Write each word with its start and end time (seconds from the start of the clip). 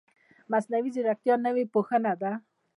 مصنوعي 0.51 0.89
ځیرکتیا 0.95 1.35
نوې 1.45 1.63
پوهنه 1.73 2.13
ده 2.21 2.31